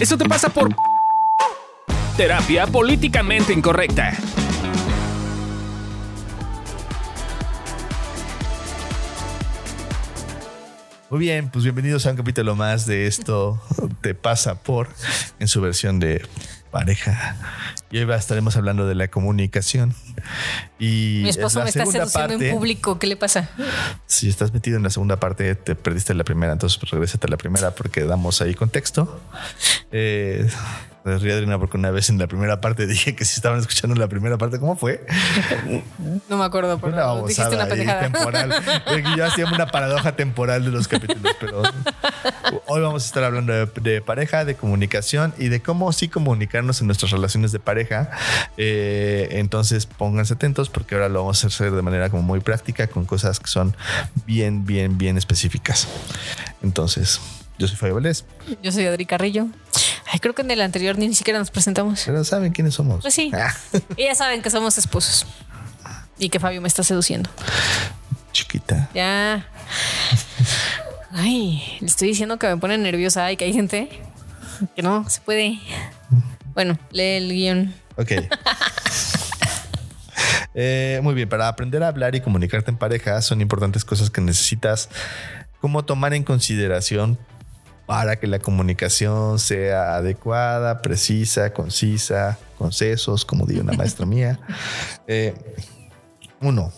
Eso 0.00 0.16
te 0.16 0.26
pasa 0.26 0.48
por 0.48 0.74
terapia 2.16 2.66
políticamente 2.66 3.52
incorrecta. 3.52 4.16
Muy 11.10 11.18
bien, 11.18 11.50
pues 11.50 11.64
bienvenidos 11.64 12.06
a 12.06 12.12
un 12.12 12.16
capítulo 12.16 12.56
más 12.56 12.86
de 12.86 13.06
esto 13.06 13.60
te 14.00 14.14
pasa 14.14 14.62
por 14.62 14.88
en 15.38 15.48
su 15.48 15.60
versión 15.60 16.00
de 16.00 16.26
pareja. 16.70 17.36
Y 17.92 17.98
hoy 17.98 18.12
estaremos 18.14 18.56
hablando 18.56 18.86
de 18.86 18.94
la 18.94 19.08
comunicación. 19.08 19.94
Y 20.78 21.20
Mi 21.24 21.28
esposo 21.28 21.58
la 21.58 21.64
me 21.64 21.70
está 21.70 21.86
seduciendo 21.86 22.44
en 22.44 22.54
público. 22.54 22.98
¿Qué 23.00 23.08
le 23.08 23.16
pasa? 23.16 23.50
Si 24.06 24.28
estás 24.28 24.52
metido 24.52 24.76
en 24.76 24.84
la 24.84 24.90
segunda 24.90 25.18
parte, 25.18 25.56
te 25.56 25.74
perdiste 25.74 26.14
la 26.14 26.22
primera, 26.22 26.52
entonces 26.52 26.78
pues, 26.78 26.90
regrésate 26.92 27.26
a 27.26 27.30
la 27.30 27.36
primera 27.36 27.72
porque 27.72 28.04
damos 28.04 28.40
ahí 28.42 28.54
contexto. 28.54 29.20
Eh, 29.90 30.48
Adriana, 31.04 31.58
porque 31.58 31.78
una 31.78 31.90
vez 31.90 32.10
en 32.10 32.18
la 32.18 32.26
primera 32.26 32.60
parte 32.60 32.86
dije 32.86 33.14
que 33.14 33.24
si 33.24 33.34
estaban 33.34 33.58
escuchando 33.58 33.96
la 33.96 34.08
primera 34.08 34.36
parte, 34.36 34.58
¿cómo 34.60 34.76
fue? 34.76 35.04
No 36.28 36.36
me 36.36 36.44
acuerdo, 36.44 36.78
pero 36.78 36.92
Una 37.14 37.26
dijiste 37.26 37.54
una 37.54 37.66
pendejada. 37.66 38.00
temporal. 38.02 38.54
Que 38.86 39.02
Yo 39.16 39.24
hacía 39.24 39.46
una 39.46 39.66
paradoja 39.66 40.14
temporal 40.14 40.64
de 40.64 40.70
los 40.70 40.88
capítulos, 40.88 41.34
pero 41.40 41.62
hoy 42.66 42.80
vamos 42.82 43.04
a 43.04 43.06
estar 43.06 43.24
hablando 43.24 43.52
de, 43.52 43.66
de 43.80 44.02
pareja, 44.02 44.44
de 44.44 44.56
comunicación 44.56 45.34
y 45.38 45.48
de 45.48 45.62
cómo 45.62 45.92
sí 45.92 46.08
comunicarnos 46.08 46.80
en 46.80 46.86
nuestras 46.86 47.10
relaciones 47.12 47.52
de 47.52 47.60
pareja. 47.60 47.79
Eh, 48.56 49.28
entonces 49.32 49.86
pónganse 49.86 50.34
atentos 50.34 50.68
porque 50.68 50.94
ahora 50.94 51.08
lo 51.08 51.20
vamos 51.20 51.42
a 51.44 51.46
hacer 51.48 51.70
de 51.72 51.82
manera 51.82 52.10
como 52.10 52.22
muy 52.22 52.40
práctica 52.40 52.86
con 52.86 53.04
cosas 53.04 53.40
que 53.40 53.48
son 53.48 53.76
bien, 54.26 54.64
bien, 54.66 54.98
bien 54.98 55.16
específicas. 55.18 55.88
Entonces, 56.62 57.20
yo 57.58 57.66
soy 57.68 57.76
Fabio 57.76 57.96
Vélez, 57.96 58.24
Yo 58.62 58.72
soy 58.72 58.86
Adri 58.86 59.06
Carrillo. 59.06 59.46
Ay, 60.12 60.18
creo 60.18 60.34
que 60.34 60.42
en 60.42 60.50
el 60.50 60.60
anterior 60.60 60.98
ni 60.98 61.14
siquiera 61.14 61.38
nos 61.38 61.50
presentamos. 61.50 62.02
pero 62.04 62.24
saben 62.24 62.52
quiénes 62.52 62.74
somos. 62.74 63.02
Pues 63.02 63.14
sí. 63.14 63.30
Ah, 63.34 63.54
Y 63.96 64.04
ya 64.04 64.14
saben 64.14 64.42
que 64.42 64.50
somos 64.50 64.76
esposos. 64.78 65.26
Y 66.18 66.28
que 66.28 66.40
Fabio 66.40 66.60
me 66.60 66.68
está 66.68 66.82
seduciendo. 66.82 67.30
chiquita. 68.32 68.88
Ya. 68.94 69.46
Ay, 71.12 71.62
le 71.80 71.86
estoy 71.86 72.08
diciendo 72.08 72.38
que 72.38 72.46
me 72.46 72.56
pone 72.56 72.76
nerviosa 72.78 73.30
y 73.32 73.36
que 73.36 73.44
hay 73.44 73.52
gente 73.52 73.88
que 74.76 74.82
no 74.82 75.08
se 75.08 75.20
puede. 75.20 75.58
Bueno, 76.54 76.78
lee 76.90 77.16
el 77.16 77.32
guion. 77.32 77.74
Ok. 77.96 78.12
Eh, 80.52 80.98
muy 81.04 81.14
bien, 81.14 81.28
para 81.28 81.46
aprender 81.46 81.82
a 81.84 81.88
hablar 81.88 82.16
y 82.16 82.20
comunicarte 82.20 82.72
en 82.72 82.76
pareja 82.76 83.22
son 83.22 83.40
importantes 83.40 83.84
cosas 83.84 84.10
que 84.10 84.20
necesitas 84.20 84.88
como 85.60 85.84
tomar 85.84 86.12
en 86.12 86.24
consideración 86.24 87.16
para 87.86 88.16
que 88.16 88.26
la 88.26 88.38
comunicación 88.38 89.38
sea 89.38 89.96
adecuada, 89.96 90.82
precisa, 90.82 91.52
concisa, 91.52 92.38
con 92.58 92.72
sesos, 92.72 93.24
como 93.24 93.46
diría 93.46 93.62
una 93.62 93.72
maestra 93.72 94.06
mía. 94.06 94.38
Eh, 95.06 95.34
uno, 96.40 96.72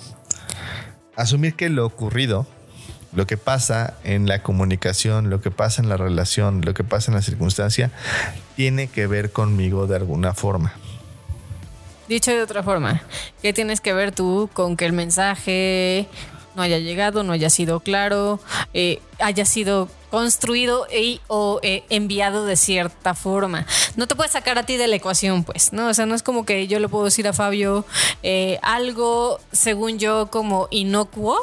asumir 1.17 1.55
que 1.55 1.69
lo 1.69 1.85
ocurrido, 1.85 2.47
lo 3.13 3.27
que 3.27 3.37
pasa 3.37 3.95
en 4.05 4.27
la 4.27 4.43
comunicación, 4.43 5.31
lo 5.31 5.41
que 5.41 5.51
pasa 5.51 5.83
en 5.83 5.89
la 5.89 5.97
relación, 5.97 6.63
lo 6.65 6.75
que 6.75 6.85
pasa 6.85 7.11
en 7.11 7.17
la 7.17 7.23
circunstancia, 7.23 7.91
tiene 8.57 8.89
que 8.89 9.07
ver 9.07 9.33
conmigo 9.33 9.87
de 9.87 9.97
alguna 9.97 10.35
forma. 10.35 10.73
Dicho 12.09 12.31
de 12.31 12.43
otra 12.43 12.63
forma, 12.63 13.03
¿qué 13.41 13.53
tienes 13.53 13.81
que 13.81 13.93
ver 13.93 14.13
tú 14.13 14.51
con 14.53 14.77
que 14.77 14.87
el 14.87 14.93
mensaje 14.93 16.09
no 16.55 16.63
haya 16.63 16.79
llegado, 16.79 17.23
no 17.23 17.33
haya 17.33 17.51
sido 17.51 17.81
claro, 17.81 18.41
eh, 18.75 19.01
haya 19.19 19.45
sido 19.45 19.89
construido 20.13 20.87
y, 20.95 21.23
o 21.27 21.59
eh, 21.63 21.85
enviado 21.89 22.45
de 22.45 22.57
cierta 22.57 23.15
forma? 23.15 23.67
No 23.97 24.07
te 24.07 24.15
puedes 24.15 24.33
sacar 24.33 24.59
a 24.59 24.65
ti 24.65 24.77
de 24.77 24.87
la 24.87 24.97
ecuación, 24.97 25.43
pues, 25.43 25.73
¿no? 25.73 25.89
O 25.89 25.95
sea, 25.95 26.05
no 26.05 26.15
es 26.15 26.23
como 26.23 26.45
que 26.45 26.69
yo 26.69 26.79
le 26.81 26.89
puedo 26.89 27.07
decir 27.07 27.27
a 27.27 27.33
Fabio 27.33 27.87
eh, 28.23 28.59
algo, 28.63 29.41
según 29.53 29.99
yo, 29.99 30.27
como 30.31 30.69
inocuo, 30.71 31.39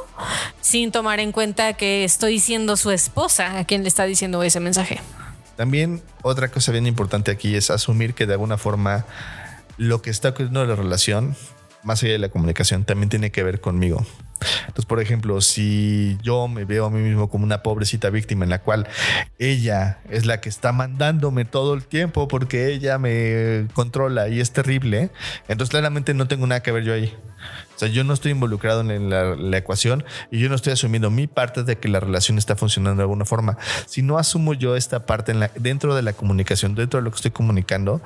sin 0.62 0.92
tomar 0.92 1.20
en 1.20 1.32
cuenta 1.32 1.74
que 1.74 2.04
estoy 2.04 2.40
siendo 2.40 2.78
su 2.78 2.92
esposa 2.92 3.58
a 3.58 3.66
quien 3.66 3.82
le 3.82 3.90
está 3.90 4.06
diciendo 4.06 4.44
ese 4.44 4.60
mensaje. 4.60 5.02
También 5.56 6.04
otra 6.22 6.50
cosa 6.50 6.72
bien 6.72 6.86
importante 6.86 7.32
aquí 7.32 7.56
es 7.56 7.72
asumir 7.72 8.14
que 8.14 8.28
de 8.28 8.34
alguna 8.34 8.60
forma 8.60 9.06
lo 9.78 10.04
que 10.04 10.12
está 10.12 10.30
ocurriendo 10.30 10.62
en 10.62 10.70
la 10.70 10.76
relación, 10.76 11.36
más 11.82 12.04
allá 12.04 12.14
de 12.14 12.20
la 12.20 12.30
comunicación, 12.30 12.86
también 12.86 13.10
tiene 13.10 13.32
que 13.32 13.42
ver 13.42 13.62
conmigo. 13.62 14.06
Entonces, 14.62 14.86
por 14.86 15.00
ejemplo, 15.00 15.42
si 15.42 16.18
yo 16.22 16.48
me 16.48 16.66
veo 16.66 16.86
a 16.86 16.90
mí 16.90 17.02
mismo 17.02 17.30
como 17.30 17.44
una 17.44 17.64
pobrecita 17.64 18.10
víctima 18.10 18.44
en 18.44 18.50
la 18.50 18.60
cual 18.60 18.88
ella 19.38 20.00
es 20.10 20.26
la 20.26 20.42
que 20.42 20.50
está 20.50 20.72
mandándome 20.72 21.46
todo 21.46 21.74
el 21.74 21.84
tiempo 21.84 22.28
porque 22.28 22.72
ella 22.74 22.98
me 22.98 23.68
controla 23.74 24.30
y 24.30 24.40
es 24.40 24.52
terrible, 24.52 25.12
entonces 25.48 25.70
claramente 25.72 26.14
no 26.14 26.28
tengo 26.28 26.48
nada 26.48 26.62
que 26.62 26.72
ver 26.72 26.84
yo 26.84 26.94
ahí. 26.94 27.16
O 27.76 27.80
sea, 27.80 27.88
yo 27.88 28.04
no 28.04 28.14
estoy 28.14 28.32
involucrado 28.32 28.82
en 28.82 29.10
la, 29.10 29.58
ecuación 29.58 30.04
y 30.32 30.40
yo 30.40 30.50
no 30.50 30.56
estoy 30.56 30.74
asumiendo 30.74 31.10
mi 31.10 31.28
parte 31.28 31.64
de 31.64 31.78
que 31.78 31.88
la 31.88 32.02
relación 32.02 32.38
está 32.38 32.58
funcionando 32.58 32.98
de 32.98 33.04
alguna 33.04 33.24
forma. 33.24 33.58
Si 33.86 34.02
no 34.02 34.18
asumo 34.18 34.54
yo 34.54 34.76
esta 34.76 35.06
parte 35.06 35.34
dentro 35.56 35.96
de 35.96 36.02
la 36.02 36.12
comunicación, 36.12 36.76
dentro 36.76 37.00
de 37.00 37.06
lo 37.06 37.12
que 37.12 37.16
estoy 37.16 37.32
comunicando, 37.32 38.02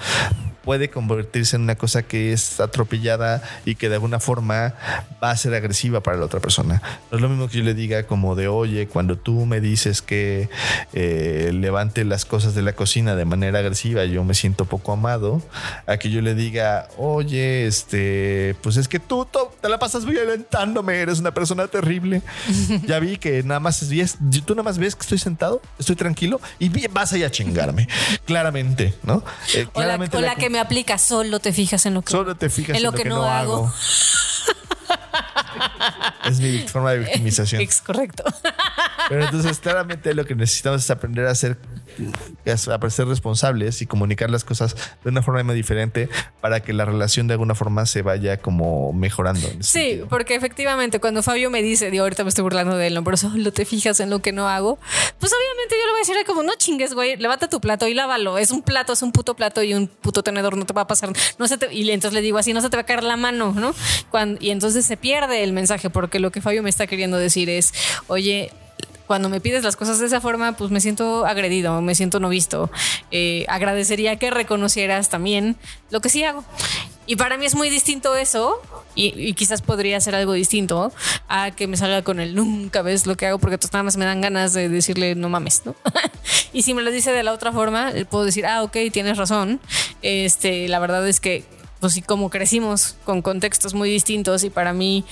puede 0.63 0.91
convertirse 0.91 1.55
en 1.55 1.63
una 1.63 1.75
cosa 1.75 2.03
que 2.03 2.33
es 2.33 2.59
atropellada 2.59 3.41
y 3.65 3.73
que 3.73 3.89
de 3.89 3.95
alguna 3.95 4.19
forma 4.19 4.75
va 5.23 5.31
a 5.31 5.37
ser 5.37 5.55
agresiva 5.55 6.01
para 6.01 6.17
la 6.23 6.27
otra 6.27 6.39
persona. 6.39 6.81
No 7.11 7.17
es 7.17 7.21
lo 7.21 7.29
mismo 7.29 7.47
que 7.47 7.57
yo 7.57 7.63
le 7.63 7.73
diga 7.73 8.03
como 8.03 8.35
de, 8.35 8.47
oye, 8.47 8.87
cuando 8.87 9.17
tú 9.17 9.45
me 9.45 9.61
dices 9.61 10.01
que 10.01 10.49
eh, 10.93 11.51
levante 11.53 12.05
las 12.05 12.25
cosas 12.25 12.55
de 12.55 12.61
la 12.61 12.73
cocina 12.73 13.15
de 13.15 13.25
manera 13.25 13.59
agresiva, 13.59 14.05
yo 14.05 14.23
me 14.23 14.33
siento 14.33 14.65
poco 14.65 14.93
amado, 14.93 15.41
a 15.87 15.97
que 15.97 16.09
yo 16.09 16.21
le 16.21 16.35
diga, 16.35 16.87
oye, 16.97 17.67
este, 17.67 18.55
pues 18.61 18.77
es 18.77 18.87
que 18.87 18.99
tú 18.99 19.27
te 19.61 19.69
la 19.69 19.79
pasas 19.79 20.05
violentándome, 20.05 20.95
eres 20.99 21.19
una 21.19 21.33
persona 21.33 21.67
terrible. 21.67 22.21
ya 22.87 22.99
vi 22.99 23.17
que 23.17 23.43
nada 23.43 23.59
más 23.59 23.87
ves, 23.89 24.17
tú 24.45 24.53
nada 24.55 24.63
más 24.63 24.77
ves 24.77 24.95
que 24.95 25.01
estoy 25.01 25.19
sentado, 25.19 25.61
estoy 25.77 25.95
tranquilo 25.95 26.39
y 26.59 26.87
vas 26.87 27.13
ahí 27.13 27.23
a 27.23 27.31
chingarme. 27.31 27.87
claramente, 28.25 28.93
¿no? 29.03 29.23
Eh, 29.53 29.67
O 29.73 29.79
la, 29.79 29.85
claramente 29.85 30.17
o 30.17 30.21
la 30.21 30.27
la 30.27 30.35
que 30.35 30.49
me 30.49 30.59
aplica, 30.59 30.97
solo 30.97 31.39
te 31.39 31.53
fijas 31.53 31.85
en 31.85 31.93
lo 31.93 32.01
que, 32.01 32.11
Solo 32.11 32.35
te 32.35 32.49
fijas 32.49 32.77
en 32.77 32.83
lo 32.83 32.91
que, 32.91 33.05
no, 33.05 33.23
hago. 33.23 33.71
es 36.25 36.39
mi 36.39 36.59
forma 36.59 36.91
de 36.91 36.99
victimización. 36.99 37.61
Es 37.61 37.81
correcto. 37.81 38.23
Pero 39.09 39.25
entonces 39.25 39.59
claramente 39.59 40.13
lo 40.13 40.25
que 40.25 40.35
necesitamos 40.35 40.83
es 40.83 40.89
aprender 40.89 41.25
a 41.25 41.35
ser, 41.35 41.57
a 42.45 42.89
ser 42.89 43.07
responsables 43.07 43.81
y 43.81 43.85
comunicar 43.85 44.29
las 44.29 44.43
cosas 44.43 44.75
de 45.03 45.09
una 45.09 45.21
forma 45.21 45.53
diferente 45.53 46.09
para 46.41 46.61
que 46.61 46.73
la 46.73 46.85
relación 46.85 47.27
de 47.27 47.33
alguna 47.33 47.55
forma 47.55 47.85
se 47.85 48.01
vaya 48.01 48.37
como 48.37 48.93
mejorando. 48.93 49.47
Sí, 49.59 49.79
sentido. 49.79 50.07
porque 50.07 50.35
efectivamente 50.35 50.99
cuando 50.99 51.23
Fabio 51.23 51.49
me 51.49 51.61
dice, 51.61 51.91
digo, 51.91 52.03
ahorita 52.03 52.23
me 52.23 52.29
estoy 52.29 52.43
burlando 52.43 52.77
de 52.77 52.87
él, 52.87 52.93
¿no? 52.93 53.03
pero 53.03 53.17
solo 53.17 53.51
te 53.51 53.65
fijas 53.65 53.99
en 53.99 54.09
lo 54.09 54.19
que 54.19 54.31
no 54.31 54.47
hago, 54.47 54.77
pues 55.19 55.31
obviamente 55.33 55.75
yo 55.79 55.85
le 55.85 55.91
voy 55.91 56.01
a 56.01 56.07
decir 56.07 56.25
como, 56.25 56.43
no 56.43 56.53
chingues, 56.57 56.93
güey, 56.93 57.17
levanta 57.17 57.49
tu 57.49 57.59
plato 57.59 57.87
y 57.87 57.93
lávalo. 57.93 58.37
Es 58.37 58.51
un 58.51 58.61
plato, 58.61 58.93
es 58.93 59.01
un 59.01 59.11
puto 59.11 59.35
plato 59.35 59.63
y 59.63 59.73
un 59.73 59.87
puto 59.87 60.23
tenedor, 60.23 60.57
no 60.57 60.65
te 60.65 60.73
va 60.73 60.81
a 60.81 60.87
pasar, 60.87 61.11
no 61.37 61.47
se 61.47 61.57
te, 61.57 61.73
y 61.73 61.89
entonces 61.91 62.13
le 62.13 62.21
digo 62.21 62.37
así, 62.37 62.53
no 62.53 62.61
se 62.61 62.69
te 62.69 62.77
va 62.77 62.81
a 62.81 62.85
caer 62.85 63.03
la 63.03 63.17
mano, 63.17 63.53
¿no? 63.53 63.73
Cuando, 64.09 64.39
y 64.41 64.51
entonces 64.51 64.85
se 64.85 64.97
pierde 64.97 65.43
el 65.43 65.53
mensaje 65.53 65.89
porque 65.89 66.19
lo 66.19 66.31
que 66.31 66.41
Fabio 66.41 66.63
me 66.63 66.69
está 66.69 66.87
queriendo 66.87 67.17
decir 67.17 67.49
es, 67.49 67.73
oye, 68.07 68.51
cuando 69.13 69.29
me 69.29 69.39
pides 69.39 69.63
las 69.63 69.75
cosas 69.75 69.99
de 69.99 70.07
esa 70.07 70.21
forma, 70.21 70.53
pues 70.53 70.71
me 70.71 70.81
siento 70.81 71.27
agredido, 71.27 71.79
me 71.83 71.93
siento 71.93 72.19
no 72.19 72.29
visto. 72.29 72.71
Eh, 73.11 73.45
agradecería 73.47 74.15
que 74.15 74.31
reconocieras 74.31 75.09
también 75.09 75.55
lo 75.91 76.01
que 76.01 76.09
sí 76.09 76.23
hago. 76.23 76.43
Y 77.05 77.15
para 77.15 77.37
mí 77.37 77.45
es 77.45 77.53
muy 77.53 77.69
distinto 77.69 78.15
eso, 78.15 78.59
y, 78.95 79.13
y 79.15 79.33
quizás 79.35 79.61
podría 79.61 80.01
ser 80.01 80.15
algo 80.15 80.33
distinto 80.33 80.91
a 81.27 81.51
que 81.51 81.67
me 81.67 81.77
salga 81.77 82.01
con 82.01 82.19
el 82.19 82.33
nunca 82.33 82.81
ves 82.81 83.05
lo 83.05 83.15
que 83.15 83.27
hago, 83.27 83.37
porque 83.37 83.53
entonces 83.53 83.73
nada 83.73 83.83
más 83.83 83.97
me 83.97 84.05
dan 84.05 84.19
ganas 84.19 84.53
de 84.53 84.67
decirle 84.67 85.13
no 85.13 85.29
mames, 85.29 85.61
¿no? 85.63 85.75
y 86.51 86.63
si 86.63 86.73
me 86.73 86.81
lo 86.81 86.89
dice 86.89 87.11
de 87.11 87.21
la 87.21 87.33
otra 87.33 87.51
forma, 87.51 87.93
puedo 88.09 88.25
decir, 88.25 88.47
ah, 88.47 88.63
ok, 88.63 88.77
tienes 88.91 89.19
razón. 89.19 89.59
Este, 90.01 90.67
la 90.69 90.79
verdad 90.79 91.07
es 91.07 91.19
que, 91.19 91.45
pues 91.79 91.93
sí, 91.93 92.01
como 92.01 92.31
crecimos 92.31 92.95
con 93.03 93.21
contextos 93.21 93.75
muy 93.75 93.91
distintos 93.91 94.43
y 94.43 94.49
para 94.49 94.73
mí 94.73 95.05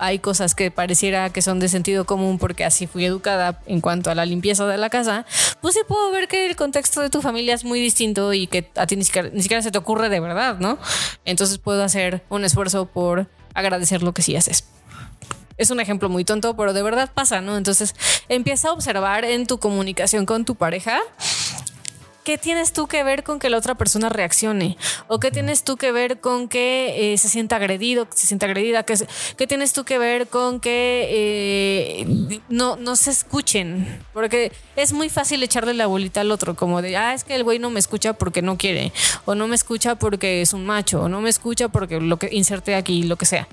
hay 0.00 0.18
cosas 0.18 0.54
que 0.54 0.70
pareciera 0.70 1.30
que 1.30 1.42
son 1.42 1.60
de 1.60 1.68
sentido 1.68 2.06
común 2.06 2.38
porque 2.38 2.64
así 2.64 2.86
fui 2.86 3.04
educada 3.04 3.60
en 3.66 3.82
cuanto 3.82 4.10
a 4.10 4.14
la 4.14 4.24
limpieza 4.24 4.66
de 4.66 4.78
la 4.78 4.88
casa, 4.88 5.26
pues 5.60 5.74
sí 5.74 5.80
puedo 5.86 6.10
ver 6.10 6.26
que 6.26 6.46
el 6.46 6.56
contexto 6.56 7.02
de 7.02 7.10
tu 7.10 7.20
familia 7.20 7.54
es 7.54 7.64
muy 7.64 7.80
distinto 7.80 8.32
y 8.32 8.46
que 8.46 8.70
a 8.76 8.86
ti 8.86 8.96
ni 8.96 9.04
siquiera, 9.04 9.62
se 9.62 9.70
te 9.70 9.78
ocurre 9.78 10.08
de 10.08 10.18
verdad, 10.18 10.58
¿no? 10.58 10.78
Entonces 11.26 11.58
puedo 11.58 11.84
hacer 11.84 12.22
un 12.30 12.44
esfuerzo 12.44 12.86
por 12.86 13.28
agradecer 13.52 14.02
lo 14.02 14.14
que 14.14 14.22
sí 14.22 14.34
haces. 14.34 14.64
Es 15.58 15.70
un 15.70 15.78
ejemplo 15.78 16.08
muy 16.08 16.24
tonto, 16.24 16.56
pero 16.56 16.72
de 16.72 16.82
verdad 16.82 17.10
pasa, 17.12 17.42
¿no? 17.42 17.58
Entonces 17.58 17.94
empieza 18.30 18.70
a 18.70 18.72
observar 18.72 19.26
en 19.26 19.46
tu 19.46 19.58
comunicación 19.58 20.24
con 20.24 20.46
tu 20.46 20.54
pareja 20.54 20.98
¿qué 22.30 22.38
tienes 22.38 22.72
tú 22.72 22.86
que 22.86 23.02
ver 23.02 23.24
con 23.24 23.40
que 23.40 23.50
la 23.50 23.58
otra 23.58 23.74
persona 23.74 24.08
reaccione? 24.08 24.76
¿O 25.08 25.18
qué 25.18 25.32
tienes 25.32 25.64
tú 25.64 25.76
que 25.76 25.90
ver 25.90 26.20
con 26.20 26.46
que 26.46 27.12
eh, 27.12 27.18
se 27.18 27.28
sienta 27.28 27.56
agredido, 27.56 28.08
que 28.08 28.16
se 28.16 28.28
sienta 28.28 28.46
agredida? 28.46 28.84
¿Qué, 28.84 28.94
qué 29.36 29.48
tienes 29.48 29.72
tú 29.72 29.82
que 29.82 29.98
ver 29.98 30.28
con 30.28 30.60
que 30.60 31.08
eh, 31.10 32.40
no, 32.48 32.76
no 32.76 32.94
se 32.94 33.10
escuchen? 33.10 34.00
Porque 34.12 34.52
es 34.76 34.92
muy 34.92 35.08
fácil 35.08 35.42
echarle 35.42 35.74
la 35.74 35.88
bolita 35.88 36.20
al 36.20 36.30
otro, 36.30 36.54
como 36.54 36.82
de, 36.82 36.96
ah, 36.96 37.14
es 37.14 37.24
que 37.24 37.34
el 37.34 37.42
güey 37.42 37.58
no 37.58 37.68
me 37.68 37.80
escucha 37.80 38.12
porque 38.12 38.42
no 38.42 38.56
quiere, 38.56 38.92
o 39.24 39.34
no 39.34 39.48
me 39.48 39.56
escucha 39.56 39.96
porque 39.96 40.40
es 40.40 40.52
un 40.52 40.64
macho, 40.64 41.02
o 41.02 41.08
no 41.08 41.20
me 41.20 41.30
escucha 41.30 41.68
porque 41.68 42.00
lo 42.00 42.16
que 42.16 42.28
inserte 42.30 42.76
aquí, 42.76 43.02
lo 43.02 43.16
que 43.16 43.26
sea. 43.26 43.48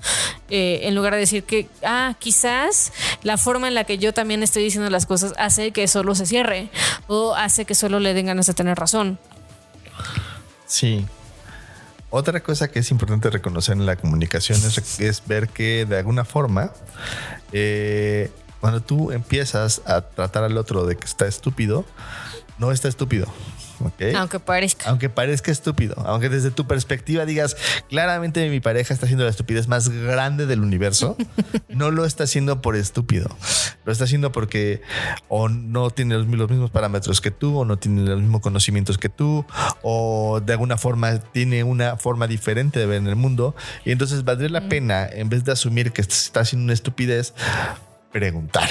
Eh, 0.50 0.82
en 0.84 0.94
lugar 0.94 1.14
de 1.14 1.18
decir 1.18 1.42
que, 1.42 1.68
ah, 1.82 2.14
quizás 2.20 2.92
la 3.24 3.38
forma 3.38 3.66
en 3.66 3.74
la 3.74 3.82
que 3.82 3.98
yo 3.98 4.14
también 4.14 4.44
estoy 4.44 4.62
diciendo 4.62 4.88
las 4.88 5.04
cosas 5.04 5.34
hace 5.36 5.72
que 5.72 5.88
solo 5.88 6.14
se 6.14 6.26
cierre 6.26 6.68
o 7.08 7.34
hace 7.34 7.64
que 7.64 7.74
solo 7.74 7.98
le 7.98 8.14
den 8.14 8.26
ganas 8.26 8.46
de 8.46 8.54
tener 8.54 8.67
razón. 8.74 9.18
Sí. 10.66 11.06
Otra 12.10 12.40
cosa 12.40 12.68
que 12.68 12.78
es 12.78 12.90
importante 12.90 13.28
reconocer 13.28 13.76
en 13.76 13.84
la 13.84 13.96
comunicación 13.96 14.58
es, 14.98 15.22
ver 15.26 15.48
que 15.48 15.84
de 15.84 15.98
alguna 15.98 16.24
forma, 16.24 16.70
eh, 17.52 18.30
cuando 18.60 18.80
tú 18.80 19.12
empiezas 19.12 19.82
a 19.84 20.00
tratar 20.00 20.44
al 20.44 20.56
otro 20.56 20.86
de 20.86 20.96
que 20.96 21.04
está 21.04 21.26
estúpido, 21.26 21.84
no 22.58 22.72
está 22.72 22.88
estúpido. 22.88 23.26
Aunque 24.16 24.40
parezca. 24.40 24.88
Aunque 24.88 25.08
parezca 25.08 25.50
estúpido. 25.50 25.94
Aunque 26.06 26.28
desde 26.28 26.50
tu 26.50 26.66
perspectiva 26.66 27.24
digas, 27.24 27.56
claramente 27.88 28.48
mi 28.50 28.60
pareja 28.60 28.94
está 28.94 29.06
haciendo 29.06 29.24
la 29.24 29.30
estupidez 29.30 29.68
más 29.68 29.88
grande 29.88 30.46
del 30.46 30.60
universo, 30.60 31.16
no 31.68 31.90
lo 31.90 32.04
está 32.04 32.24
haciendo 32.24 32.60
por 32.62 32.76
estúpido. 32.76 33.28
Lo 33.84 33.92
está 33.92 34.04
haciendo 34.04 34.32
porque 34.32 34.82
o 35.28 35.48
no 35.48 35.90
tiene 35.90 36.14
los, 36.16 36.26
mismos 36.26 36.70
parámetros 36.70 37.20
que 37.20 37.30
tú, 37.30 37.58
o 37.58 37.64
no 37.64 37.78
tiene 37.78 38.02
los 38.02 38.20
mismos 38.20 38.40
conocimientos 38.40 38.98
que 38.98 39.08
tú, 39.08 39.44
o 39.82 40.40
de 40.44 40.52
alguna 40.52 40.76
forma 40.76 41.18
tiene 41.18 41.64
una 41.64 41.96
forma 41.96 42.26
diferente 42.26 42.78
de 42.78 42.86
ver 42.86 42.98
en 42.98 43.06
el 43.06 43.16
mundo. 43.16 43.54
Y 43.84 43.92
entonces 43.92 44.24
valdría 44.24 44.50
la 44.50 44.68
pena, 44.68 45.06
en 45.06 45.28
vez 45.28 45.44
de 45.44 45.52
asumir 45.52 45.92
que 45.92 46.02
está 46.02 46.40
haciendo 46.40 46.64
una 46.64 46.74
estupidez, 46.74 47.34
preguntar. 48.12 48.68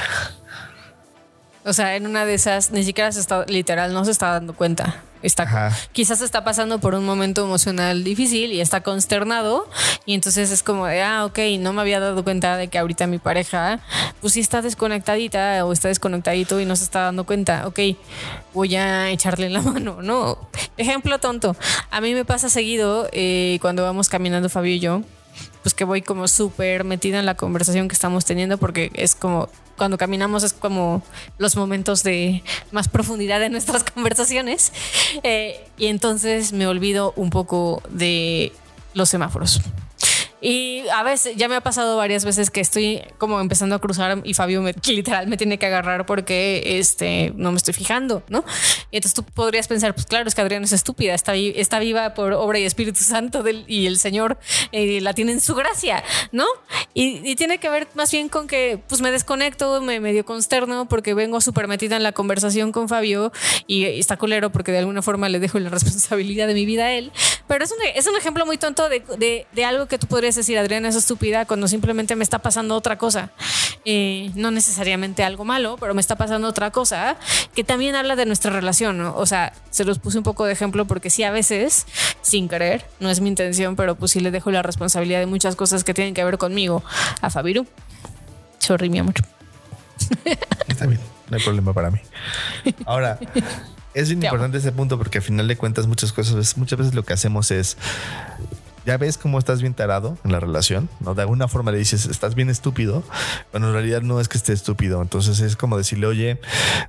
O 1.68 1.74
sea, 1.74 1.98
en 1.98 2.08
una 2.08 2.25
de 2.25 2.34
esas 2.34 2.72
ni 2.72 2.86
siquiera 2.86 3.12
se 3.12 3.19
está, 3.19 3.46
literal, 3.46 3.94
no 3.94 4.06
se 4.06 4.12
está 4.12 4.31
dando 4.31 4.54
cuenta. 4.54 5.04
Está, 5.22 5.75
quizás 5.92 6.22
está 6.22 6.46
pasando 6.46 6.80
por 6.80 6.94
un 6.94 7.04
momento 7.04 7.44
emocional 7.44 8.06
difícil 8.06 8.54
y 8.54 8.62
está 8.62 8.81
consternado 8.81 9.68
y 10.06 10.14
entonces 10.14 10.52
es 10.52 10.64
como 10.64 10.86
de, 10.86 11.02
ah, 11.02 11.25
ok, 11.25 11.40
no 11.60 11.74
me 11.74 11.81
había 11.81 12.00
dado 12.00 12.24
cuenta 12.24 12.56
de 12.56 12.69
que 12.69 12.78
ahorita 12.78 13.08
mi 13.08 13.18
pareja, 13.18 13.80
pues 14.22 14.34
sí 14.34 14.40
está 14.40 14.62
desconectadita 14.62 15.66
o 15.66 15.74
está 15.74 15.90
desconectadito 15.90 16.62
y 16.62 16.66
no 16.66 16.75
se 16.78 16.86
está 16.86 17.02
dando 17.02 17.25
cuenta, 17.25 17.68
ok, 17.68 17.80
voy 18.54 18.75
a 18.75 19.10
echarle 19.10 19.50
la 19.50 19.62
mano, 19.63 20.02
¿no? 20.02 20.38
Ejemplo 20.78 21.20
tonto, 21.20 21.58
a 21.90 22.00
mí 22.00 22.13
me 22.13 22.24
pasa 22.24 22.48
seguido 22.48 23.10
eh, 23.12 23.58
cuando 23.60 23.84
vamos 23.84 24.08
caminando 24.08 24.50
Fabio 24.50 24.75
y 24.75 24.80
yo, 24.80 25.02
pues 25.68 25.74
que 25.74 25.84
voy 25.84 26.02
como 26.02 26.30
súper 26.30 26.86
metida 26.86 27.19
en 27.19 27.25
la 27.25 27.36
conversación 27.36 27.90
que 27.90 27.94
estamos 27.94 28.24
teniendo 28.24 28.58
porque 28.58 28.90
es 28.94 29.16
como 29.16 29.50
cuando 29.78 29.98
caminamos 29.98 30.44
es 30.44 30.54
como 30.54 31.04
los 31.40 31.58
momentos 31.58 32.04
de 32.04 32.42
más 32.72 32.88
profundidad 32.88 33.42
de 33.42 33.50
nuestras 33.50 33.84
conversaciones. 33.94 34.72
Eh, 35.24 35.68
y 35.78 35.88
entonces 35.88 36.54
me 36.54 36.68
olvido 36.68 37.12
un 37.18 37.31
poco 37.31 37.81
de 37.90 38.54
los 38.94 39.10
semáforos. 39.10 39.60
Y 40.39 40.84
a 40.94 41.01
veces, 41.04 41.36
ya 41.36 41.48
me 41.48 41.56
ha 41.56 41.62
pasado 41.62 41.98
varias 41.98 42.24
veces 42.24 42.51
que 42.51 42.62
estoy 42.62 43.01
como 43.18 43.39
empezando 43.42 43.75
a 43.75 43.80
cruzar 43.80 44.22
y 44.24 44.34
Fabio 44.34 44.62
me, 44.62 44.74
literal 44.88 45.28
me 45.28 45.38
tiene 45.38 45.57
que 45.57 45.66
agarrar 45.66 46.06
porque 46.06 46.80
este, 46.80 47.34
no 47.36 47.51
me 47.51 47.57
estoy 47.57 47.74
fijando, 47.74 48.24
¿no? 48.30 48.44
Y 48.92 48.98
entonces 48.98 49.13
tú 49.13 49.24
podrías 49.24 49.68
pensar, 49.68 49.95
pues 49.95 50.06
claro, 50.06 50.28
es 50.28 50.36
que 50.36 50.42
Adriana 50.42 50.66
es 50.66 50.74
estúpida, 50.74 51.13
está, 51.13 51.36
está 51.36 51.80
viva 51.80 52.13
por 52.13 52.34
obra 52.34 52.60
y 52.60 52.66
Espíritu 52.66 53.04
Santo 53.04 53.42
del, 53.42 53.66
y 53.68 53.88
el 53.88 53.98
Señor 53.98 54.38
eh, 54.72 55.01
la 55.01 55.13
tiene 55.13 55.31
en 55.31 55.42
su 55.42 55.56
gracia, 55.56 56.04
¿no? 56.31 56.45
Y, 57.00 57.36
tiene 57.36 57.60
que 57.60 57.70
ver 57.70 57.88
más 57.94 58.12
bien 58.12 58.28
con 58.28 58.48
que 58.48 58.80
pues 58.90 59.02
me 59.02 59.12
desconecto, 59.12 59.80
me 59.82 60.00
medio 60.00 60.26
consterno 60.26 60.88
porque 60.88 61.14
vengo 61.14 61.40
súper 61.42 61.68
metida 61.68 61.96
en 61.96 62.02
la 62.02 62.12
conversación 62.12 62.72
con 62.72 62.90
Fabio 62.90 63.32
y, 63.68 63.86
está 63.86 64.18
culero 64.18 64.52
porque 64.52 64.72
de 64.72 64.80
alguna 64.80 65.04
forma 65.04 65.30
le 65.30 65.38
dejo 65.38 65.60
la 65.60 65.70
responsabilidad 65.78 66.48
de 66.48 66.56
mi 66.56 66.66
vida 66.66 66.86
a 66.86 66.94
él. 66.94 67.12
Pero 67.48 67.64
es 67.64 67.72
un, 67.72 67.78
es 67.94 68.08
un 68.08 68.16
ejemplo 68.16 68.48
muy 68.48 68.58
tonto 68.58 68.90
de, 68.90 69.04
de, 69.20 69.46
de 69.54 69.64
algo 69.64 69.86
que 69.86 70.00
tú 70.00 70.08
podrías 70.08 70.34
decir, 70.34 70.58
Adriana 70.58 70.90
es 70.90 70.96
estúpida 70.96 71.46
cuando 71.46 71.68
simplemente 71.68 72.16
me 72.16 72.24
está 72.24 72.40
pasando 72.40 72.76
otra 72.76 72.98
cosa. 72.98 73.32
Eh, 73.86 74.32
no 74.34 74.50
necesariamente 74.50 75.24
algo 75.24 75.46
malo, 75.46 75.78
pero 75.80 75.94
me 75.94 76.02
está 76.02 76.16
pasando 76.16 76.48
otra 76.48 76.72
cosa 76.72 77.16
que 77.54 77.64
también 77.64 77.96
habla 77.96 78.16
de 78.16 78.26
nuestra 78.26 78.52
relación, 78.52 78.98
¿no? 78.98 79.16
O 79.16 79.26
sea, 79.28 79.54
se 79.70 79.86
los 79.86 80.00
puse 80.00 80.18
un 80.18 80.24
poco 80.24 80.46
de 80.46 80.52
ejemplo 80.52 80.86
porque 80.86 81.10
sí, 81.10 81.24
a 81.24 81.32
veces, 81.32 81.86
sin 82.22 82.50
querer, 82.50 82.86
no 83.00 83.10
es 83.10 83.22
mi 83.22 83.30
intención, 83.30 83.76
pero 83.76 83.96
pues 83.96 84.12
sí 84.12 84.20
le 84.20 84.32
dejo 84.32 84.52
la 84.52 84.64
responsabilidad 84.64 85.20
de 85.20 85.28
muchas 85.28 85.56
cosas 85.56 85.84
que 85.84 85.94
tienen 85.94 86.14
que 86.14 86.24
ver 86.26 86.38
conmigo 86.38 86.84
a 87.22 87.30
Fabiru. 87.30 87.66
Sorry, 88.60 88.89
mi 88.89 89.00
amor. 89.00 89.13
Está 90.68 90.86
bien, 90.86 91.00
no 91.30 91.38
hay 91.38 91.44
problema 91.44 91.74
para 91.74 91.92
mí. 91.92 92.00
Ahora, 92.86 93.19
es 93.94 94.10
bien 94.10 94.24
importante 94.24 94.57
ese 94.57 94.72
punto 94.72 94.98
porque 94.98 95.19
al 95.19 95.24
final 95.24 95.48
de 95.48 95.57
cuentas 95.57 95.88
muchas 95.88 96.13
cosas, 96.13 96.57
muchas 96.57 96.80
veces 96.80 96.94
lo 96.94 97.04
que 97.04 97.13
hacemos 97.13 97.51
es 97.51 97.78
ya 98.88 98.95
ves 98.95 99.18
cómo 99.18 99.38
estás 99.38 99.60
bien 99.60 99.74
tarado 99.74 100.18
en 100.24 100.31
la 100.31 100.39
relación, 100.39 100.88
¿no? 101.01 101.13
De 101.13 101.22
alguna 101.22 101.50
forma 101.50 101.72
le 101.74 101.78
dices, 101.78 102.06
estás 102.06 102.36
bien 102.36 102.50
estúpido, 102.50 103.04
pero 103.51 103.68
en 103.68 103.74
realidad 103.74 104.01
no 104.01 104.22
es 104.22 104.30
que 104.30 104.38
esté 104.38 104.54
estúpido. 104.54 105.01
Entonces 105.01 105.42
es 105.42 105.57
como 105.57 105.78
decirle, 105.78 106.07
oye, 106.07 106.39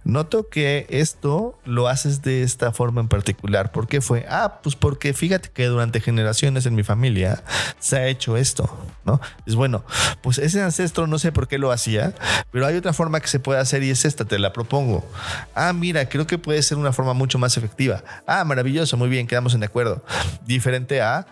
noto 0.05 0.49
que 0.49 0.87
esto 0.91 1.59
lo 1.65 1.89
haces 1.89 2.23
de 2.23 2.45
esta 2.45 2.71
forma 2.71 3.01
en 3.01 3.09
particular. 3.09 3.73
¿Por 3.73 3.89
qué 3.89 4.01
fue? 4.01 4.25
Ah, 4.31 4.61
pues 4.63 4.77
porque 4.77 5.13
fíjate 5.13 5.51
que 5.53 5.67
durante 5.67 6.01
generaciones 6.01 6.67
en 6.67 6.77
mi 6.77 6.85
familia 6.85 7.43
se 7.81 7.97
ha 7.97 8.07
hecho 8.07 8.37
esto, 8.37 8.71
¿no? 9.05 9.21
Es 9.45 9.57
bueno, 9.57 9.85
pues 10.23 10.39
ese 10.39 10.63
ancestro 10.63 11.09
no 11.09 11.19
sé 11.19 11.33
por 11.33 11.49
qué 11.49 11.59
lo 11.59 11.73
hacía, 11.73 12.15
pero 12.53 12.65
hay 12.65 12.77
otra 12.77 12.93
forma 12.93 13.19
que 13.19 13.27
se 13.27 13.41
puede 13.41 13.59
hacer 13.59 13.83
y 13.83 13.91
es 13.91 14.05
esta, 14.05 14.25
te 14.25 14.39
la 14.39 14.53
propongo. 14.53 15.05
Ah, 15.53 15.73
mira, 15.73 16.09
creo 16.09 16.29
que 16.29 16.39
puede 16.39 16.63
ser 16.63 16.79
una 16.79 16.93
forma 16.93 17.13
mucho 17.13 17.41
más 17.41 17.57
efectiva. 17.57 18.05
Ah, 18.25 18.45
maravilloso, 18.45 18.97
muy 18.97 19.09
bien, 19.09 19.27
quedamos 19.27 19.53
en 19.55 19.65
acuerdo. 19.65 20.05
Diferente 20.47 21.03
a 21.03 21.27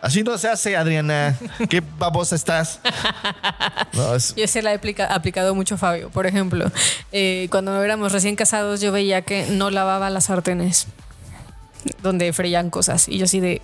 Así 0.00 0.22
no 0.22 0.38
se 0.38 0.48
hace, 0.48 0.76
Adriana. 0.76 1.36
Qué 1.68 1.82
babosa 1.98 2.36
estás. 2.36 2.80
Yo 4.36 4.46
se 4.46 4.62
la 4.62 4.72
he 4.72 4.80
aplicado 5.08 5.54
mucho 5.54 5.76
Fabio. 5.76 6.10
Por 6.10 6.26
ejemplo, 6.26 6.70
eh, 7.10 7.48
cuando 7.50 7.82
éramos 7.82 8.12
recién 8.12 8.36
casados, 8.36 8.80
yo 8.80 8.92
veía 8.92 9.22
que 9.22 9.46
no 9.50 9.70
lavaba 9.70 10.08
las 10.10 10.26
sartenes 10.26 10.86
donde 12.02 12.32
freían 12.32 12.70
cosas. 12.70 13.08
Y 13.08 13.18
yo 13.18 13.24
así 13.24 13.40
de, 13.40 13.60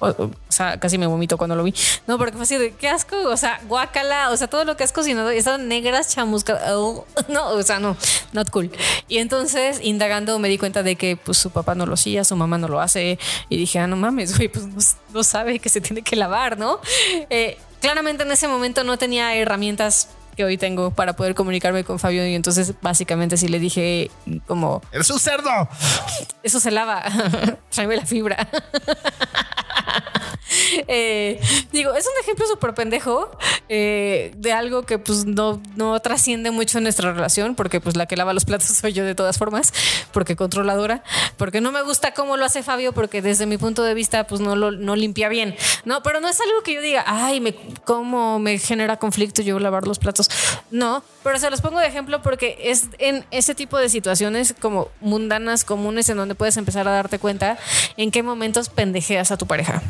o, 0.00 0.30
sea, 0.48 0.78
casi 0.78 0.98
me 0.98 1.06
vomito 1.06 1.36
cuando 1.36 1.56
lo 1.56 1.64
vi. 1.64 1.74
No, 2.06 2.18
porque 2.18 2.34
fue 2.34 2.42
así 2.42 2.56
de 2.56 2.72
qué 2.72 2.88
asco, 2.88 3.16
o 3.28 3.36
sea, 3.36 3.60
guacala, 3.68 4.30
o 4.30 4.36
sea, 4.36 4.48
todo 4.48 4.64
lo 4.64 4.76
que 4.76 4.84
has 4.84 4.92
cocinado, 4.92 5.30
están 5.30 5.68
negras 5.68 6.14
chamuscadas. 6.14 6.72
Oh, 6.72 7.06
no, 7.28 7.48
o 7.50 7.62
sea, 7.62 7.78
no, 7.78 7.96
not 8.32 8.50
cool. 8.50 8.70
Y 9.08 9.18
entonces, 9.18 9.80
indagando, 9.82 10.38
me 10.38 10.48
di 10.48 10.58
cuenta 10.58 10.82
de 10.82 10.96
que 10.96 11.16
pues 11.16 11.38
su 11.38 11.50
papá 11.50 11.74
no 11.74 11.86
lo 11.86 11.94
hacía, 11.94 12.24
su 12.24 12.36
mamá 12.36 12.58
no 12.58 12.68
lo 12.68 12.80
hace. 12.80 13.18
Y 13.48 13.56
dije, 13.56 13.78
ah, 13.78 13.86
no 13.86 13.96
mames, 13.96 14.36
güey, 14.36 14.48
pues 14.48 14.96
no, 15.12 15.22
sabe 15.22 15.58
que 15.58 15.68
se 15.68 15.80
tiene 15.80 16.02
que 16.02 16.16
lavar, 16.16 16.58
¿no? 16.58 16.80
Eh, 17.30 17.58
claramente 17.80 18.22
en 18.22 18.32
ese 18.32 18.48
momento 18.48 18.84
no 18.84 18.96
tenía 18.98 19.34
herramientas 19.36 20.08
que 20.36 20.44
hoy 20.44 20.56
tengo 20.56 20.90
para 20.92 21.14
poder 21.14 21.34
comunicarme 21.34 21.84
con 21.84 21.98
Fabio 21.98 22.26
y 22.26 22.34
entonces 22.34 22.72
básicamente 22.80 23.36
sí 23.36 23.48
le 23.48 23.58
dije 23.58 24.10
como... 24.46 24.82
¡Eres 24.92 25.10
un 25.10 25.18
cerdo! 25.18 25.68
Eso 26.42 26.60
se 26.60 26.70
lava, 26.70 27.04
tráeme 27.70 27.96
la 27.96 28.06
fibra. 28.06 28.48
Eh, 30.88 31.40
digo, 31.72 31.94
es 31.94 32.06
un 32.06 32.12
ejemplo 32.22 32.46
súper 32.46 32.74
pendejo 32.74 33.30
eh, 33.68 34.32
de 34.36 34.52
algo 34.52 34.82
que 34.82 34.98
pues 34.98 35.24
no, 35.24 35.62
no 35.76 35.98
trasciende 36.00 36.50
mucho 36.50 36.78
en 36.78 36.84
nuestra 36.84 37.12
relación, 37.12 37.54
porque 37.54 37.80
pues 37.80 37.96
la 37.96 38.06
que 38.06 38.16
lava 38.16 38.32
los 38.32 38.44
platos 38.44 38.66
soy 38.68 38.92
yo 38.92 39.04
de 39.04 39.14
todas 39.14 39.38
formas, 39.38 39.72
porque 40.12 40.36
controladora, 40.36 41.02
porque 41.36 41.60
no 41.60 41.72
me 41.72 41.82
gusta 41.82 42.14
cómo 42.14 42.36
lo 42.36 42.44
hace 42.44 42.62
Fabio, 42.62 42.92
porque 42.92 43.22
desde 43.22 43.46
mi 43.46 43.58
punto 43.58 43.82
de 43.84 43.94
vista 43.94 44.26
pues 44.26 44.40
no 44.40 44.56
lo 44.56 44.70
no 44.72 44.96
limpia 44.96 45.28
bien, 45.28 45.54
¿no? 45.84 46.02
Pero 46.02 46.20
no 46.20 46.28
es 46.28 46.40
algo 46.40 46.62
que 46.62 46.74
yo 46.74 46.80
diga, 46.80 47.04
ay, 47.06 47.40
me, 47.40 47.54
cómo 47.84 48.38
me 48.38 48.58
genera 48.58 48.98
conflicto 48.98 49.42
yo 49.42 49.58
lavar 49.58 49.86
los 49.86 49.98
platos. 49.98 50.28
No, 50.70 51.02
pero 51.22 51.38
se 51.38 51.50
los 51.50 51.60
pongo 51.60 51.78
de 51.78 51.86
ejemplo 51.86 52.22
porque 52.22 52.58
es 52.62 52.88
en 52.98 53.24
ese 53.30 53.54
tipo 53.54 53.78
de 53.78 53.88
situaciones 53.88 54.54
como 54.60 54.88
mundanas, 55.00 55.64
comunes, 55.64 56.08
en 56.08 56.16
donde 56.16 56.34
puedes 56.34 56.56
empezar 56.56 56.88
a 56.88 56.92
darte 56.92 57.18
cuenta 57.18 57.58
en 57.96 58.10
qué 58.10 58.22
momentos 58.22 58.68
pendejeas 58.68 59.30
a 59.30 59.36
tu 59.36 59.46
pareja. 59.46 59.82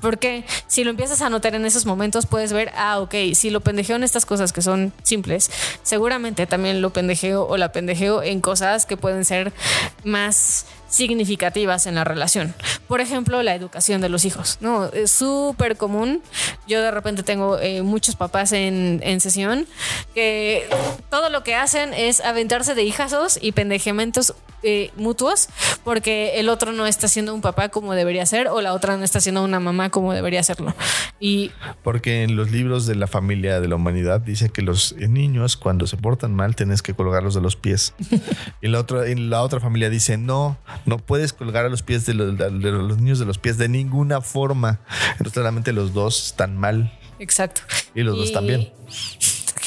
Porque 0.00 0.44
si 0.66 0.84
lo 0.84 0.90
empiezas 0.90 1.22
a 1.22 1.30
notar 1.30 1.54
en 1.54 1.66
esos 1.66 1.86
momentos, 1.86 2.26
puedes 2.26 2.52
ver, 2.52 2.72
ah, 2.76 3.00
ok, 3.00 3.14
si 3.34 3.50
lo 3.50 3.60
pendejeo 3.60 3.96
en 3.96 4.04
estas 4.04 4.26
cosas 4.26 4.52
que 4.52 4.62
son 4.62 4.92
simples, 5.02 5.50
seguramente 5.82 6.46
también 6.46 6.80
lo 6.80 6.90
pendejeo 6.90 7.46
o 7.46 7.56
la 7.56 7.72
pendejeo 7.72 8.22
en 8.22 8.40
cosas 8.40 8.86
que 8.86 8.96
pueden 8.96 9.24
ser 9.24 9.52
más 10.04 10.66
significativas 10.88 11.86
en 11.86 11.94
la 11.94 12.04
relación. 12.04 12.54
Por 12.86 13.00
ejemplo, 13.00 13.42
la 13.42 13.54
educación 13.54 14.00
de 14.00 14.08
los 14.08 14.24
hijos. 14.24 14.58
No, 14.60 14.86
es 14.86 15.10
súper 15.10 15.76
común. 15.76 16.22
Yo 16.66 16.82
de 16.82 16.90
repente 16.90 17.22
tengo 17.22 17.58
eh, 17.58 17.82
muchos 17.82 18.16
papás 18.16 18.52
en, 18.52 19.00
en, 19.02 19.20
sesión 19.20 19.66
que 20.14 20.68
todo 21.10 21.28
lo 21.28 21.42
que 21.42 21.54
hacen 21.54 21.92
es 21.92 22.20
aventarse 22.20 22.74
de 22.74 22.84
hijazos 22.84 23.38
y 23.40 23.52
pendejementos 23.52 24.34
eh, 24.62 24.90
mutuos 24.96 25.48
porque 25.84 26.40
el 26.40 26.48
otro 26.48 26.72
no 26.72 26.86
está 26.86 27.08
siendo 27.08 27.34
un 27.34 27.40
papá 27.40 27.68
como 27.68 27.94
debería 27.94 28.26
ser 28.26 28.48
o 28.48 28.60
la 28.60 28.72
otra 28.72 28.96
no 28.96 29.04
está 29.04 29.20
siendo 29.20 29.42
una 29.44 29.60
mamá 29.60 29.90
como 29.90 30.12
debería 30.12 30.42
serlo. 30.42 30.74
Y 31.20 31.50
Porque 31.82 32.22
en 32.22 32.36
los 32.36 32.50
libros 32.50 32.86
de 32.86 32.94
la 32.94 33.06
familia 33.06 33.60
de 33.60 33.68
la 33.68 33.76
humanidad 33.76 34.20
dice 34.20 34.50
que 34.50 34.62
los 34.62 34.94
niños 34.96 35.56
cuando 35.56 35.86
se 35.86 35.96
portan 35.96 36.34
mal 36.34 36.56
tienes 36.56 36.82
que 36.82 36.94
colgarlos 36.94 37.34
de 37.34 37.40
los 37.40 37.56
pies. 37.56 37.94
y 38.62 38.68
la 38.68 38.80
otra, 38.80 39.06
en 39.06 39.30
la 39.30 39.42
otra 39.42 39.60
familia 39.60 39.90
dice 39.90 40.16
no, 40.16 40.56
no 40.86 40.98
puedes 40.98 41.32
colgar 41.32 41.64
a 41.64 41.68
los 41.68 41.82
pies 41.82 42.06
de 42.06 42.14
los, 42.14 42.36
de 42.36 42.50
los 42.50 42.98
niños 42.98 43.18
de 43.18 43.26
los 43.26 43.38
pies 43.38 43.58
de 43.58 43.68
ninguna 43.68 44.20
forma. 44.20 44.80
Entonces 45.12 45.32
claramente 45.34 45.72
los 45.72 45.92
dos 45.92 46.26
están 46.26 46.56
mal 46.56 46.92
exacto. 47.18 47.62
y 47.94 48.02
los 48.02 48.16
dos 48.16 48.32
también. 48.32 48.72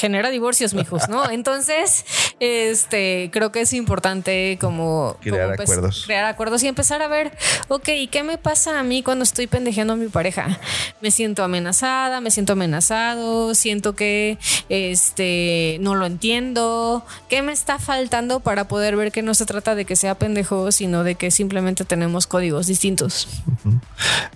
Genera 0.02 0.30
divorcios, 0.30 0.74
mijos, 0.74 1.08
¿no? 1.08 1.30
Entonces, 1.30 2.04
este, 2.40 3.30
creo 3.32 3.52
que 3.52 3.60
es 3.60 3.72
importante 3.72 4.58
como 4.60 5.16
crear 5.20 5.44
como, 5.44 5.56
pues, 5.56 5.70
acuerdos. 5.70 6.02
crear 6.06 6.24
acuerdos 6.24 6.62
y 6.64 6.66
empezar 6.66 7.02
a 7.02 7.08
ver, 7.08 7.30
ok, 7.68 7.88
¿y 7.90 8.08
qué 8.08 8.24
me 8.24 8.36
pasa 8.36 8.80
a 8.80 8.82
mí 8.82 9.04
cuando 9.04 9.22
estoy 9.22 9.46
pendejeando 9.46 9.92
a 9.92 9.96
mi 9.96 10.08
pareja? 10.08 10.58
Me 11.00 11.12
siento 11.12 11.44
amenazada, 11.44 12.20
me 12.20 12.32
siento 12.32 12.54
amenazado, 12.54 13.54
siento 13.54 13.94
que 13.94 14.38
este 14.68 15.78
no 15.80 15.94
lo 15.94 16.06
entiendo. 16.06 17.06
¿Qué 17.28 17.42
me 17.42 17.52
está 17.52 17.78
faltando 17.78 18.40
para 18.40 18.66
poder 18.66 18.96
ver 18.96 19.12
que 19.12 19.22
no 19.22 19.34
se 19.34 19.46
trata 19.46 19.76
de 19.76 19.84
que 19.84 19.94
sea 19.94 20.16
pendejo, 20.16 20.72
sino 20.72 21.04
de 21.04 21.14
que 21.14 21.30
simplemente 21.30 21.84
tenemos 21.84 22.26
códigos 22.26 22.66
distintos? 22.66 23.28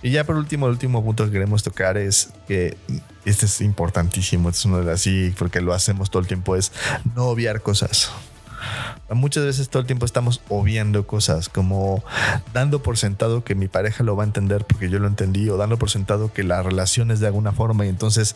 Y 0.03 0.11
ya 0.11 0.25
por 0.25 0.37
último, 0.37 0.67
el 0.67 0.73
último 0.73 1.03
punto 1.03 1.25
que 1.25 1.33
queremos 1.33 1.65
tocar 1.65 1.97
es 1.97 2.31
que 2.47 2.77
este 3.31 3.47
es 3.47 3.61
importantísimo, 3.61 4.49
este 4.49 4.61
es 4.61 4.65
uno 4.67 4.79
de 4.79 4.85
las 4.85 5.01
sí, 5.01 5.35
porque 5.39 5.61
lo 5.61 5.75
hacemos 5.75 6.11
todo 6.11 6.21
el 6.21 6.29
tiempo, 6.29 6.57
es 6.57 6.73
no 7.15 7.25
obviar 7.25 7.63
cosas. 7.63 8.11
Muchas 9.09 9.45
veces 9.45 9.69
todo 9.69 9.81
el 9.81 9.87
tiempo 9.87 10.05
estamos 10.05 10.41
obviando 10.49 11.07
cosas, 11.07 11.49
como 11.49 12.03
dando 12.53 12.83
por 12.83 12.99
sentado 12.99 13.45
que 13.45 13.55
mi 13.55 13.69
pareja 13.69 14.03
lo 14.03 14.17
va 14.17 14.25
a 14.25 14.27
entender 14.27 14.65
porque 14.65 14.91
yo 14.91 14.99
lo 14.99 15.07
entendí, 15.07 15.49
o 15.49 15.57
dando 15.57 15.79
por 15.79 15.91
sentado 15.91 16.33
que 16.33 16.43
la 16.43 16.63
relación 16.63 17.13
es 17.13 17.21
de 17.21 17.29
alguna 17.29 17.53
forma 17.53 17.87
y 17.87 17.89
entonces, 17.89 18.35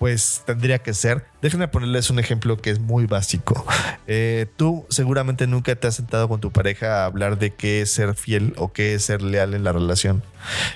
pues 0.00 0.42
tendría 0.44 0.80
que 0.80 0.94
ser. 0.94 1.26
Déjenme 1.40 1.68
ponerles 1.68 2.10
un 2.10 2.18
ejemplo 2.18 2.56
que 2.56 2.70
es 2.70 2.80
muy 2.80 3.06
básico. 3.06 3.64
Eh, 4.08 4.46
tú 4.56 4.86
seguramente 4.88 5.46
nunca 5.46 5.76
te 5.76 5.86
has 5.86 5.94
sentado 5.94 6.28
con 6.28 6.40
tu 6.40 6.50
pareja 6.50 7.02
a 7.02 7.04
hablar 7.04 7.38
de 7.38 7.54
qué 7.54 7.82
es 7.82 7.92
ser 7.92 8.14
fiel 8.14 8.54
o 8.56 8.72
qué 8.72 8.94
es 8.94 9.04
ser 9.04 9.22
leal 9.22 9.54
en 9.54 9.62
la 9.62 9.72
relación, 9.72 10.24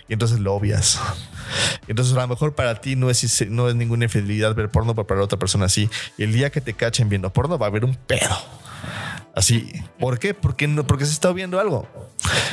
y 0.09 0.12
entonces 0.12 0.38
lo 0.38 0.54
obvias. 0.54 1.00
Entonces, 1.88 2.16
a 2.16 2.21
lo 2.21 2.28
mejor 2.28 2.54
para 2.54 2.80
ti 2.80 2.97
no 2.97 3.11
es, 3.11 3.47
no 3.49 3.68
es 3.68 3.75
ninguna 3.75 4.04
infidelidad 4.04 4.54
ver 4.54 4.68
porno, 4.71 4.94
pero 4.94 5.06
para 5.06 5.18
la 5.21 5.25
otra 5.25 5.38
persona 5.38 5.68
sí. 5.68 5.88
Y 6.18 6.25
el 6.25 6.32
día 6.32 6.50
que 6.50 6.61
te 6.61 6.75
cachen 6.75 7.09
viendo 7.09 7.32
porno, 7.32 7.59
va 7.59 7.66
a 7.66 7.68
haber 7.68 7.85
un 7.85 7.94
pedo. 7.94 8.37
Así. 9.35 9.73
¿Por 9.99 10.18
qué? 10.18 10.35
Porque, 10.35 10.68
no, 10.68 10.87
porque 10.87 11.06
se 11.06 11.12
está 11.12 11.32
viendo 11.32 11.59
algo. 11.59 11.88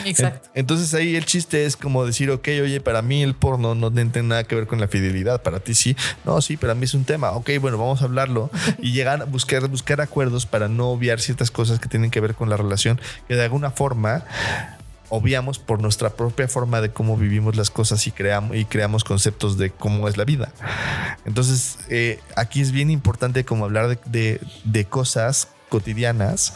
Exacto. 0.05 0.49
Entonces 0.53 0.93
ahí 0.93 1.15
el 1.15 1.25
chiste 1.25 1.65
es 1.65 1.75
como 1.75 2.05
decir, 2.05 2.31
ok, 2.31 2.47
oye, 2.63 2.79
para 2.79 3.01
mí 3.01 3.21
el 3.21 3.35
porno 3.35 3.75
no 3.75 3.91
tiene 3.91 4.23
nada 4.23 4.43
que 4.45 4.55
ver 4.55 4.67
con 4.67 4.79
la 4.79 4.87
fidelidad. 4.87 5.41
Para 5.41 5.59
ti 5.59 5.73
sí. 5.73 5.95
No, 6.23 6.41
sí, 6.41 6.55
para 6.55 6.75
mí 6.75 6.85
es 6.85 6.93
un 6.93 7.03
tema. 7.03 7.31
Ok, 7.31 7.51
bueno, 7.59 7.77
vamos 7.77 8.01
a 8.01 8.05
hablarlo 8.05 8.49
y 8.79 8.93
llegar 8.93 9.21
a 9.21 9.25
buscar, 9.25 9.67
buscar 9.67 9.99
acuerdos 9.99 10.45
para 10.45 10.67
no 10.67 10.89
obviar 10.89 11.19
ciertas 11.19 11.51
cosas 11.51 11.79
que 11.79 11.89
tienen 11.89 12.11
que 12.11 12.21
ver 12.21 12.35
con 12.35 12.49
la 12.49 12.55
relación 12.55 12.99
que 13.27 13.35
de 13.35 13.43
alguna 13.43 13.71
forma 13.71 14.23
obviamos 15.09 15.59
por 15.59 15.81
nuestra 15.81 16.11
propia 16.11 16.47
forma 16.47 16.81
de 16.81 16.91
cómo 16.91 17.17
vivimos 17.17 17.55
las 17.55 17.69
cosas 17.69 18.05
y 18.07 18.11
creamos, 18.11 18.55
y 18.55 18.65
creamos 18.65 19.03
conceptos 19.03 19.57
de 19.57 19.71
cómo 19.71 20.07
es 20.07 20.17
la 20.17 20.25
vida. 20.25 20.51
Entonces, 21.25 21.79
eh, 21.89 22.19
aquí 22.35 22.61
es 22.61 22.71
bien 22.71 22.89
importante 22.89 23.43
como 23.43 23.65
hablar 23.65 23.87
de, 23.87 23.99
de, 24.05 24.41
de 24.63 24.85
cosas 24.85 25.49
cotidianas 25.69 26.53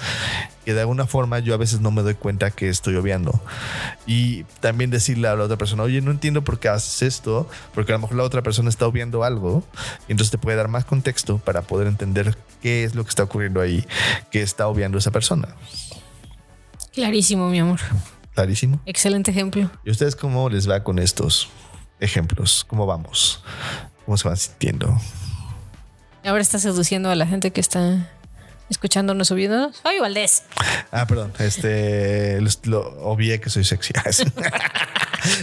que 0.66 0.74
de 0.74 0.82
alguna 0.82 1.06
forma 1.06 1.40
yo 1.40 1.54
a 1.54 1.58
veces 1.58 1.82
no 1.82 1.92
me 1.92 2.02
doy 2.02 2.16
cuenta 2.16 2.52
que 2.52 2.70
estoy 2.70 2.96
obviando. 2.96 3.40
Y 4.06 4.44
también 4.60 4.90
decirle 4.90 5.28
a 5.28 5.36
la 5.36 5.44
otra 5.44 5.58
persona, 5.58 5.84
oye, 5.84 6.02
no 6.02 6.12
entiendo 6.12 6.44
por 6.44 6.60
qué 6.60 6.70
haces 6.70 7.02
esto, 7.02 7.50
porque 7.74 7.92
a 7.92 7.96
lo 7.96 8.02
mejor 8.02 8.18
la 8.18 8.24
otra 8.24 8.42
persona 8.42 8.70
está 8.70 8.88
obviando 8.88 9.24
algo, 9.24 9.64
y 10.08 10.12
entonces 10.12 10.32
te 10.32 10.38
puede 10.38 10.58
dar 10.58 10.68
más 10.68 10.86
contexto 10.86 11.38
para 11.38 11.62
poder 11.62 11.88
entender 11.88 12.38
qué 12.62 12.84
es 12.84 12.96
lo 12.96 13.04
que 13.04 13.10
está 13.10 13.24
ocurriendo 13.24 13.62
ahí, 13.62 13.86
que 14.32 14.42
está 14.42 14.68
obviando 14.68 14.98
esa 14.98 15.12
persona. 15.12 15.50
Clarísimo, 16.94 17.50
mi 17.50 17.60
amor. 17.60 17.80
Clarísimo. 18.34 18.80
Excelente 18.86 19.32
ejemplo. 19.32 19.70
¿Y 19.86 19.92
ustedes 19.92 20.16
cómo 20.16 20.50
les 20.50 20.70
va 20.70 20.84
con 20.84 21.00
estos 21.00 21.50
ejemplos? 22.00 22.66
¿Cómo 22.68 22.86
vamos? 22.86 23.44
¿Cómo 24.06 24.18
se 24.18 24.28
van 24.28 24.38
sintiendo? 24.38 25.00
Ahora 26.26 26.42
está 26.42 26.58
seduciendo 26.60 27.10
a 27.10 27.16
la 27.16 27.28
gente 27.28 27.52
que 27.52 27.62
está 27.62 28.10
escuchándonos 28.70 29.30
o 29.32 29.36
viéndonos. 29.36 29.82
¡Ay, 29.84 30.00
Valdés! 30.00 30.44
Ah, 30.92 31.06
perdón. 31.06 31.34
Este 31.40 32.40
lo, 32.42 32.50
lo 32.64 33.04
obvié 33.04 33.40
que 33.40 33.50
soy 33.50 33.64
sexy. 33.64 33.94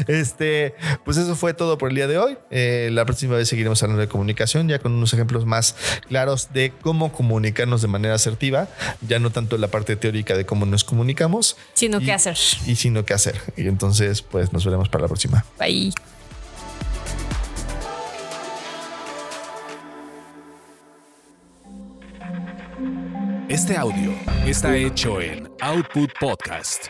Este, 0.09 0.75
pues 1.05 1.17
eso 1.17 1.35
fue 1.37 1.55
todo 1.55 1.79
por 1.79 1.91
el 1.91 1.95
día 1.97 2.07
de 2.07 2.19
hoy. 2.19 2.37
Eh, 2.51 2.91
la 2.93 3.05
próxima 3.05 3.37
vez 3.37 3.49
seguiremos 3.49 3.83
hablando 3.83 4.01
de 4.01 4.09
comunicación, 4.09 4.69
ya 4.69 4.79
con 4.79 4.93
unos 4.93 5.13
ejemplos 5.15 5.47
más 5.47 5.75
claros 6.09 6.53
de 6.53 6.73
cómo 6.81 7.13
comunicarnos 7.13 7.83
de 7.83 7.89
manera 7.89 8.15
asertiva, 8.15 8.69
ya 9.07 9.19
no 9.19 9.31
tanto 9.31 9.57
la 9.59 9.69
parte 9.69 9.97
teórica 9.97 10.37
de 10.37 10.45
cómo 10.47 10.67
nos 10.67 10.85
comunicamos, 10.85 11.57
Sino 11.75 12.01
y- 12.01 12.05
qué 12.05 12.13
hacer. 12.13 12.37
Y 12.67 12.77
sino 12.77 13.05
qué 13.05 13.15
hacer. 13.15 13.41
Y 13.57 13.67
entonces, 13.69 14.23
pues 14.23 14.53
nos 14.53 14.65
veremos 14.65 14.89
para 14.89 15.03
la 15.03 15.09
próxima. 15.09 15.45
Bye. 15.59 15.93
Este 23.49 23.77
audio 23.77 24.13
está 24.47 24.77
hecho 24.77 25.21
en 25.21 25.49
Output 25.61 26.11
Podcast. 26.21 26.87